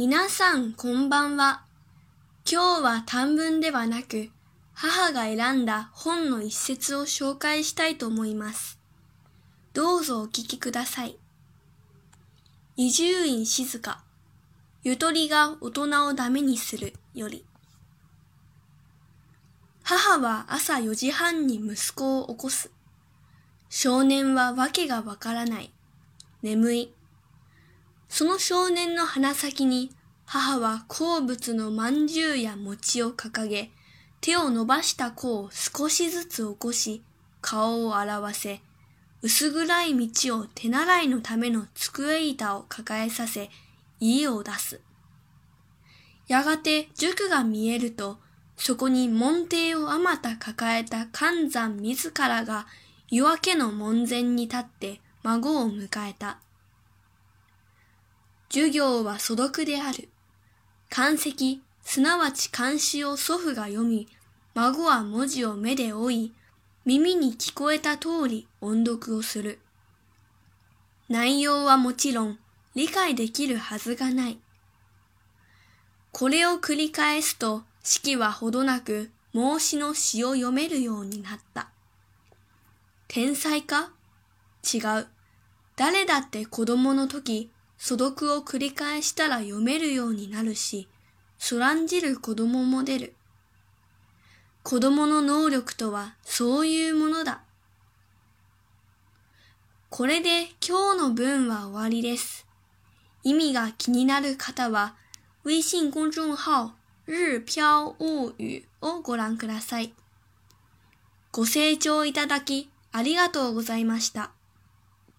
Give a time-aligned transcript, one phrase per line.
[0.00, 1.62] 皆さんこんばんは。
[2.48, 4.30] 今日は短文ではなく、
[4.72, 8.78] 母が選んだ本の一節を紹介したいと思います。
[9.74, 11.18] どうぞお聞きください。
[12.76, 14.00] 伊集院静香、
[14.84, 17.44] ゆとりが大人をダメにするより。
[19.82, 22.70] 母は朝4時半に息子を起こす。
[23.68, 25.72] 少年はわけがわからない。
[26.42, 26.92] 眠い。
[28.18, 29.92] その少年の鼻先に
[30.26, 33.70] 母は好物のまんじゅうや餅を掲げ、
[34.20, 37.04] 手を伸ばした子を少しずつ起こし、
[37.40, 38.60] 顔を洗わせ、
[39.22, 43.50] 薄暗い道を手習いのための机板を抱えさせ、
[44.00, 44.80] 家を出す。
[46.26, 48.18] やがて塾が見えると、
[48.56, 52.66] そこに門弟をあまた抱えた寒山自らが
[53.12, 56.40] 夜明けの門前に立って孫を迎えた。
[58.50, 60.08] 授業は素読である。
[60.90, 64.08] 漢石、すなわち漢詩を祖父が読み、
[64.54, 66.32] 孫は文字を目で追い、
[66.84, 69.58] 耳に聞こえた通り音読をする。
[71.08, 72.38] 内容はもちろん
[72.74, 74.38] 理解できるはずがない。
[76.12, 81.68] これを繰り返すと式はほどなく孟子の詩を読めるようになった。
[83.06, 83.90] 天才か？
[84.62, 85.06] 違う。
[85.76, 90.88] 誰だって子供の時素読を繰り返したら読めるようになるし、
[91.38, 93.14] そらんじる子供も出る。
[94.64, 97.42] 子供の能力とはそういうものだ。
[99.88, 102.46] これで今日の文は終わりです。
[103.22, 104.94] 意味が気になる方は、
[105.44, 106.72] 微信公众号、
[107.06, 108.34] 日飘物語
[108.82, 109.94] をご覧ください。
[111.32, 114.37] ご清聴いただきありがとうございました。